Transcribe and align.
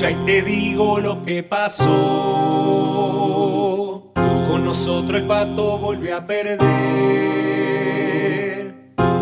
Y 0.00 0.14
te 0.26 0.42
digo 0.42 1.00
lo 1.00 1.24
que 1.24 1.42
pasó. 1.42 1.84
Con 4.14 4.64
nosotros 4.64 5.20
el 5.20 5.26
pato 5.26 5.76
volvió 5.78 6.16
a 6.16 6.24
perder. 6.24 6.58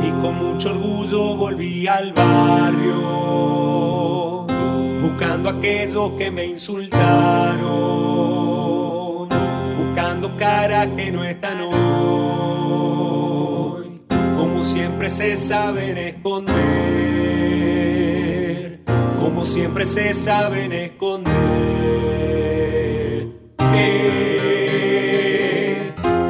Y 0.03 0.11
con 0.21 0.37
mucho 0.37 0.73
orgullo 0.73 1.35
volví 1.35 1.87
al 1.87 2.13
barrio. 2.13 2.93
Buscando 5.01 5.49
aquellos 5.49 6.11
que 6.19 6.31
me 6.31 6.45
insultaron. 6.45 7.01
Buscando 9.79 10.37
caras 10.37 10.89
que 10.95 11.11
no 11.11 11.25
están 11.25 11.63
hoy. 11.63 11.73
Como 14.37 14.63
siempre 14.63 15.09
se 15.09 15.37
saben 15.37 15.97
esconder. 15.97 17.46
Siempre 19.47 19.85
se 19.85 20.13
saben 20.13 20.73
esconder. 20.73 21.33
Eh, 23.75 25.13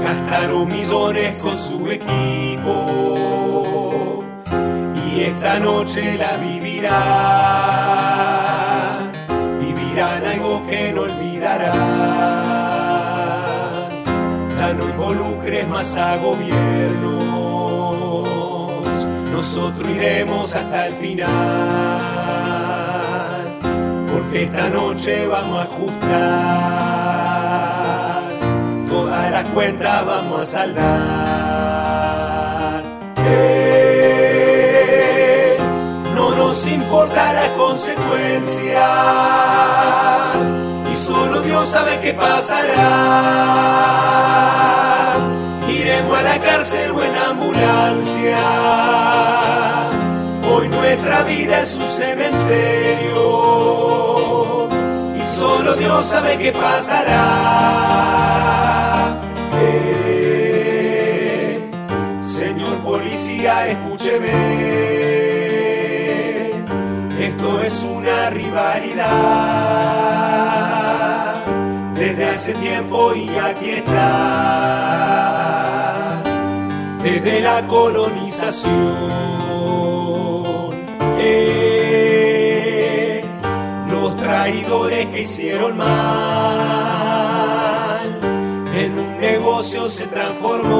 gastaron 0.04 0.68
millones 0.68 1.38
con 1.42 1.56
su 1.56 1.90
equipo 1.90 2.92
y 4.94 5.22
esta 5.22 5.58
noche 5.58 6.18
la 6.18 6.36
vivirán. 6.36 6.92
Vivirán 9.60 10.26
algo 10.26 10.66
que 10.66 10.92
no 10.92 11.00
olvidarán. 11.02 11.72
Ya 14.58 14.74
no 14.74 14.90
involucres 14.90 15.66
más 15.68 15.96
a 15.96 16.18
gobiernos, 16.18 17.16
nosotros 19.32 19.88
iremos 19.88 20.54
hasta 20.54 20.88
el 20.88 20.94
final 20.96 22.55
esta 24.42 24.68
noche 24.68 25.26
vamos 25.26 25.58
a 25.58 25.62
ajustar, 25.62 26.08
todas 28.88 29.30
las 29.30 29.48
cuentas 29.48 30.04
vamos 30.04 30.40
a 30.40 30.44
saldar. 30.44 30.86
Eh, 33.24 33.96
no 36.14 36.34
nos 36.34 36.66
importa 36.66 37.32
las 37.32 37.48
consecuencias 37.50 38.76
y 40.92 40.94
solo 40.94 41.40
Dios 41.40 41.66
sabe 41.66 41.98
qué 42.00 42.12
pasará. 42.12 42.76
Iremos 45.66 46.18
a 46.18 46.22
la 46.22 46.38
cárcel 46.38 46.90
o 46.90 47.02
en 47.02 47.16
ambulancia. 47.16 48.38
Hoy 50.52 50.68
nuestra 50.68 51.22
vida 51.22 51.60
es 51.60 51.74
un 51.74 51.86
cementerio 51.86 53.46
solo 55.26 55.74
Dios 55.74 56.06
sabe 56.06 56.38
qué 56.38 56.52
pasará. 56.52 57.16
Eh, 59.58 60.90
señor 62.22 62.76
policía, 62.78 63.66
escúcheme. 63.68 64.30
Esto 67.18 67.60
es 67.60 67.82
una 67.82 68.30
rivalidad 68.30 69.06
desde 71.94 72.24
hace 72.26 72.54
tiempo 72.54 73.14
y 73.14 73.28
aquí 73.30 73.70
está. 73.70 74.02
Desde 77.02 77.40
la 77.40 77.66
colonización. 77.66 79.45
Traidores 84.46 85.06
que 85.06 85.22
hicieron 85.22 85.76
mal 85.76 85.86
en 88.76 88.96
un 88.96 89.18
negocio 89.18 89.88
se 89.88 90.06
transformó 90.06 90.76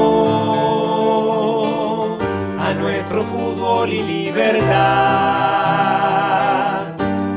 a 2.61 2.73
nuestro 2.75 3.25
fútbol 3.25 3.93
y 3.93 4.05
libertad. 4.05 4.77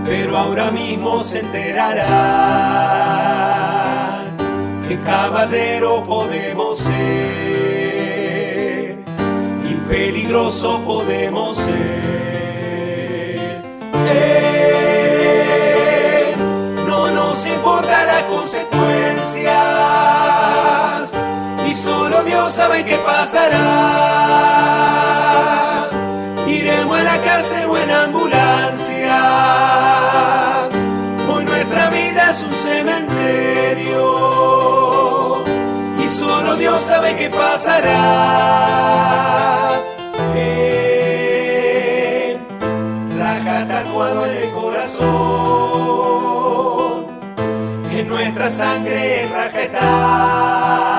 Pero 0.05 0.37
ahora 0.37 0.69
mismo 0.69 1.23
se 1.23 1.39
enterarán 1.39 1.97
que 4.87 4.99
caballero 4.99 6.03
podemos 6.03 6.77
ser 6.77 6.99
y 9.67 9.73
peligroso 9.89 10.79
podemos 10.85 11.57
ser. 11.57 12.28
Consecuencias 18.39 21.13
y 21.69 21.73
solo 21.73 22.23
Dios 22.23 22.53
sabe 22.53 22.85
qué 22.85 22.95
pasará. 22.97 23.57
Iremos 26.47 26.99
a 26.99 27.03
la 27.03 27.21
cárcel 27.21 27.65
o 27.69 27.77
en 27.77 27.91
ambulancia. 27.91 29.19
Hoy 31.31 31.45
nuestra 31.45 31.89
vida 31.89 32.29
es 32.29 32.41
un 32.41 32.53
cementerio 32.53 33.99
y 35.97 36.07
solo 36.07 36.55
Dios 36.55 36.81
sabe 36.81 37.17
qué 37.17 37.29
pasará. 37.29 37.99
Eh, 40.35 42.39
raja 43.17 43.65
tatuado 43.67 44.25
en 44.25 44.37
el 44.37 44.49
corazón, 44.51 46.08
nuestra 48.03 48.49
sangre 48.49 49.27
raja 49.31 49.61
está 49.61 50.89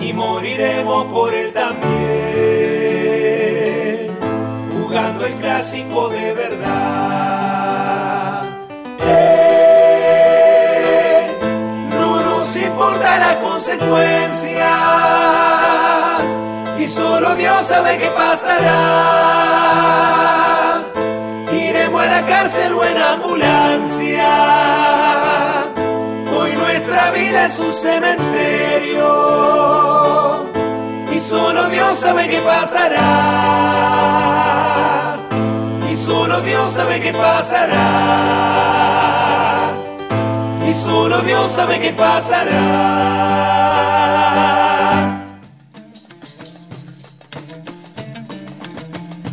y 0.00 0.12
moriremos 0.12 1.06
por 1.06 1.32
él 1.32 1.52
también, 1.52 1.94
jugando 4.72 5.24
el 5.26 5.34
clásico 5.34 6.08
de 6.10 6.34
verdad. 6.34 7.04
No 11.90 12.20
nos 12.20 12.56
importa 12.56 13.18
las 13.18 13.36
consecuencias 13.36 14.62
y 16.78 16.86
solo 16.86 17.34
Dios 17.34 17.66
sabe 17.66 17.98
qué 17.98 18.08
pasará. 18.08 18.74
Iremos 21.52 22.02
a 22.02 22.06
la 22.06 22.26
cárcel 22.26 22.74
o 22.74 22.84
en 22.84 22.98
ambulancia. 22.98 24.63
Es 27.44 27.58
un 27.58 27.72
cementerio 27.74 29.04
y 31.14 31.18
solo 31.18 31.68
Dios 31.68 31.98
sabe 31.98 32.30
qué 32.30 32.38
pasará. 32.38 32.94
Y 35.90 35.94
solo 35.94 36.40
Dios 36.40 36.72
sabe 36.72 37.02
qué 37.02 37.12
pasará. 37.12 37.74
Y 40.66 40.72
solo 40.72 41.20
Dios 41.20 41.52
sabe 41.52 41.80
qué 41.80 41.92
pasará. 41.92 42.54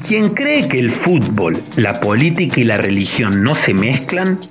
Quien 0.06 0.34
cree 0.34 0.68
que 0.68 0.82
el 0.82 0.92
fútbol, 0.92 1.64
la 1.78 2.02
política 2.02 2.60
y 2.60 2.66
la 2.66 2.76
religión 2.76 3.42
no 3.42 3.56
se 3.56 3.74
mezclan, 3.74 4.42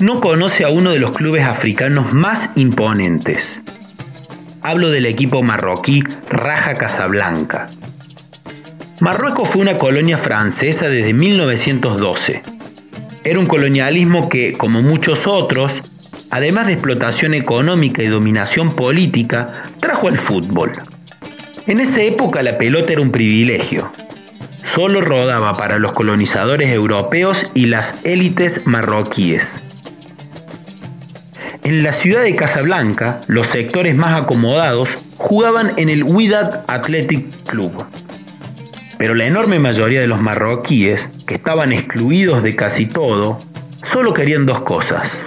no 0.00 0.22
conoce 0.22 0.64
a 0.64 0.70
uno 0.70 0.92
de 0.92 0.98
los 0.98 1.12
clubes 1.12 1.44
africanos 1.44 2.14
más 2.14 2.50
imponentes. 2.56 3.60
Hablo 4.62 4.88
del 4.88 5.04
equipo 5.04 5.42
marroquí 5.42 6.02
Raja 6.30 6.74
Casablanca. 6.74 7.68
Marruecos 8.98 9.50
fue 9.50 9.60
una 9.60 9.76
colonia 9.76 10.16
francesa 10.16 10.88
desde 10.88 11.12
1912. 11.12 12.42
Era 13.24 13.38
un 13.38 13.46
colonialismo 13.46 14.30
que, 14.30 14.54
como 14.54 14.80
muchos 14.80 15.26
otros, 15.26 15.82
además 16.30 16.66
de 16.66 16.74
explotación 16.74 17.34
económica 17.34 18.02
y 18.02 18.06
dominación 18.06 18.74
política, 18.74 19.64
trajo 19.80 20.08
el 20.08 20.18
fútbol. 20.18 20.72
En 21.66 21.78
esa 21.78 22.02
época 22.02 22.42
la 22.42 22.56
pelota 22.56 22.92
era 22.92 23.02
un 23.02 23.10
privilegio. 23.10 23.92
Solo 24.64 25.02
rodaba 25.02 25.58
para 25.58 25.78
los 25.78 25.92
colonizadores 25.92 26.72
europeos 26.72 27.50
y 27.54 27.66
las 27.66 27.96
élites 28.04 28.62
marroquíes. 28.66 29.60
En 31.70 31.84
la 31.84 31.92
ciudad 31.92 32.22
de 32.24 32.34
Casablanca, 32.34 33.20
los 33.28 33.46
sectores 33.46 33.94
más 33.94 34.20
acomodados 34.20 34.98
jugaban 35.16 35.74
en 35.76 35.88
el 35.88 36.02
Wydad 36.02 36.64
Athletic 36.66 37.44
Club. 37.44 37.84
Pero 38.98 39.14
la 39.14 39.26
enorme 39.26 39.60
mayoría 39.60 40.00
de 40.00 40.08
los 40.08 40.20
marroquíes, 40.20 41.08
que 41.28 41.36
estaban 41.36 41.70
excluidos 41.70 42.42
de 42.42 42.56
casi 42.56 42.86
todo, 42.86 43.38
solo 43.84 44.12
querían 44.12 44.46
dos 44.46 44.62
cosas. 44.62 45.20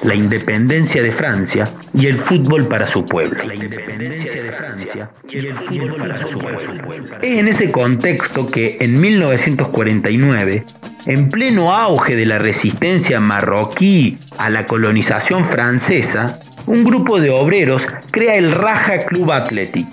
La 0.00 0.14
independencia 0.14 1.02
de 1.02 1.12
Francia 1.12 1.70
y 1.92 2.06
el 2.06 2.16
fútbol 2.16 2.66
para 2.66 2.86
su 2.86 3.04
pueblo. 3.04 3.44
La 3.44 3.54
independencia 3.54 4.42
de 4.42 4.52
Francia 4.52 5.10
y 5.28 5.36
el 5.36 5.52
fútbol 5.52 5.96
para 5.96 6.16
su 6.16 6.38
pueblo. 6.38 7.18
Es 7.20 7.38
en 7.38 7.46
ese 7.46 7.70
contexto 7.70 8.50
que 8.50 8.78
en 8.80 8.98
1949 8.98 10.64
en 11.08 11.30
pleno 11.30 11.74
auge 11.74 12.16
de 12.16 12.26
la 12.26 12.38
resistencia 12.38 13.18
marroquí 13.18 14.18
a 14.36 14.50
la 14.50 14.66
colonización 14.66 15.46
francesa, 15.46 16.38
un 16.66 16.84
grupo 16.84 17.18
de 17.18 17.30
obreros 17.30 17.86
crea 18.10 18.36
el 18.36 18.52
Raja 18.52 19.06
Club 19.06 19.32
Athletic, 19.32 19.86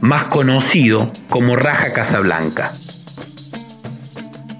más 0.00 0.24
conocido 0.24 1.12
como 1.28 1.56
Raja 1.56 1.92
Casablanca. 1.92 2.72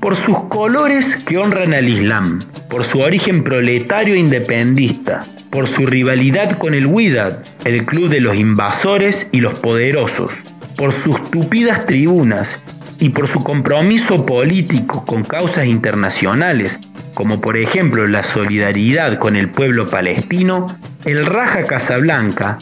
Por 0.03 0.14
sus 0.14 0.38
colores 0.50 1.17
que 1.17 1.38
honran 1.38 1.73
al 1.73 1.88
Islam, 1.88 2.44
por 2.69 2.85
su 2.85 3.00
origen 3.00 3.43
proletario 3.43 4.14
e 4.14 4.19
independista, 4.19 5.25
por 5.49 5.67
su 5.67 5.87
rivalidad 5.87 6.59
con 6.59 6.75
el 6.75 6.85
Wydad, 6.85 7.38
el 7.64 7.87
club 7.87 8.11
de 8.11 8.20
los 8.20 8.37
invasores 8.37 9.31
y 9.32 9.41
los 9.41 9.59
poderosos, 9.59 10.31
por 10.76 10.93
sus 10.93 11.31
tupidas 11.31 11.87
tribunas 11.87 12.61
y 13.02 13.08
por 13.08 13.26
su 13.26 13.43
compromiso 13.43 14.25
político 14.25 15.04
con 15.04 15.25
causas 15.25 15.66
internacionales, 15.66 16.78
como 17.14 17.40
por 17.40 17.56
ejemplo 17.56 18.06
la 18.06 18.22
solidaridad 18.22 19.19
con 19.19 19.34
el 19.34 19.50
pueblo 19.50 19.90
palestino, 19.90 20.78
el 21.04 21.26
Raja 21.26 21.66
Casablanca 21.66 22.60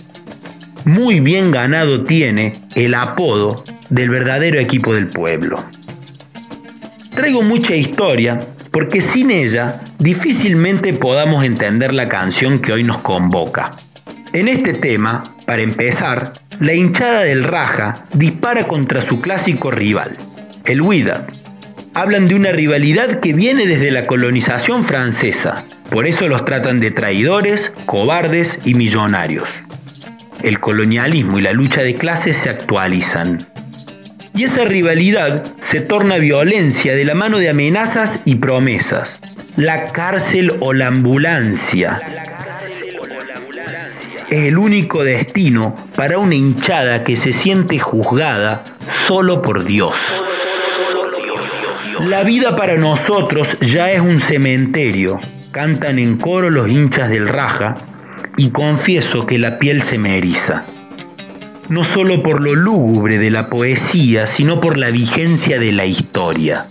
muy 0.87 1.21
bien 1.21 1.51
ganado 1.51 2.05
tiene 2.05 2.55
el 2.75 2.95
apodo 2.95 3.65
del 3.91 4.09
verdadero 4.09 4.59
equipo 4.59 4.95
del 4.95 5.09
pueblo. 5.09 5.63
Traigo 7.15 7.43
mucha 7.43 7.75
historia 7.75 8.41
porque 8.71 9.03
sin 9.03 9.31
ella 9.31 9.81
difícilmente 9.99 10.95
podamos 10.95 11.45
entender 11.45 11.93
la 11.93 12.09
canción 12.09 12.61
que 12.61 12.73
hoy 12.73 12.83
nos 12.83 13.03
convoca. 13.03 13.73
En 14.33 14.49
este 14.49 14.73
tema, 14.73 15.23
para 15.45 15.61
empezar, 15.61 16.33
la 16.61 16.73
hinchada 16.73 17.25
del 17.25 17.45
Raja 17.45 18.07
dispara 18.15 18.67
contra 18.67 19.03
su 19.03 19.21
clásico 19.21 19.71
rival, 19.71 20.17
el 20.65 20.83
Wydad. 20.83 21.29
Hablan 21.95 22.29
de 22.29 22.35
una 22.35 22.53
rivalidad 22.53 23.21
que 23.21 23.33
viene 23.33 23.67
desde 23.67 23.91
la 23.91 24.07
colonización 24.07 24.85
francesa, 24.85 25.65
por 25.91 26.07
eso 26.07 26.29
los 26.29 26.45
tratan 26.45 26.81
de 26.81 26.91
traidores, 26.91 27.73
cobardes 27.87 28.59
y 28.65 28.75
millonarios. 28.75 29.49
El 30.43 30.61
colonialismo 30.61 31.39
y 31.39 31.43
la 31.43 31.53
lucha 31.53 31.83
de 31.83 31.95
clases 31.95 32.37
se 32.37 32.49
actualizan. 32.49 33.47
Y 34.35 34.45
esa 34.45 34.65
rivalidad 34.65 35.45
se 35.63 35.81
torna 35.81 36.17
violencia 36.19 36.95
de 36.95 37.05
la 37.05 37.15
mano 37.15 37.39
de 37.39 37.51
amenazas 37.51 38.23
y 38.25 38.37
promesas. 38.37 39.21
La 39.57 39.89
cárcel 39.89 40.55
o 40.61 40.73
la 40.73 40.87
ambulancia 40.87 42.01
es 44.31 44.45
el 44.45 44.59
único 44.59 45.03
destino 45.03 45.75
para 45.97 46.19
una 46.19 46.37
hinchada 46.37 47.03
que 47.03 47.17
se 47.17 47.33
siente 47.33 47.79
juzgada 47.81 48.65
solo 49.07 49.43
por 49.43 49.65
Dios. 49.65 49.97
La 52.05 52.23
vida 52.23 52.57
para 52.57 52.77
nosotros 52.77 53.59
ya 53.61 53.91
es 53.91 54.01
un 54.01 54.21
cementerio, 54.21 55.21
cantan 55.51 55.99
en 55.99 56.17
coro 56.17 56.49
los 56.49 56.69
hinchas 56.71 57.11
del 57.11 57.29
Raja 57.29 57.75
y 58.39 58.51
confieso 58.51 59.27
que 59.27 59.39
la 59.39 59.59
piel 59.59 59.83
se 59.83 59.99
me 59.99 60.17
eriza. 60.17 60.65
No 61.69 61.85
solo 61.85 62.23
por 62.23 62.41
lo 62.41 62.55
lúgubre 62.55 63.19
de 63.19 63.31
la 63.31 63.49
poesía, 63.49 64.27
sino 64.27 64.61
por 64.61 64.79
la 64.79 64.91
vigencia 64.91 65.59
de 65.59 65.73
la 65.73 65.85
historia. 65.85 66.67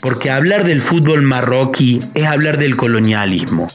Porque 0.00 0.30
hablar 0.30 0.64
del 0.64 0.80
fútbol 0.80 1.20
marroquí 1.22 2.02
es 2.14 2.24
hablar 2.24 2.56
del 2.58 2.76
colonialismo 2.76 3.68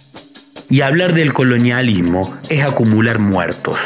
y 0.72 0.82
hablar 0.82 1.14
del 1.14 1.34
colonialismo 1.34 2.36
es 2.50 2.64
acumular 2.64 3.20
muertos. 3.20 3.78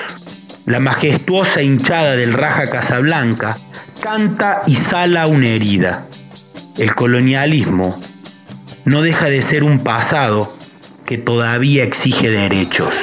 La 0.65 0.79
majestuosa 0.79 1.61
hinchada 1.61 2.15
del 2.15 2.31
Raja 2.31 2.69
Casablanca 2.69 3.57
canta 4.01 4.61
y 4.67 4.75
sala 4.75 5.27
una 5.27 5.47
herida. 5.47 6.07
El 6.77 6.95
colonialismo 6.95 8.01
no 8.83 9.03
deja 9.03 9.27
de 9.27 9.43
ser 9.43 9.63
un 9.63 9.79
pasado 9.79 10.57
que 11.05 11.19
todavía 11.19 11.83
exige 11.83 12.31
derechos. 12.31 12.95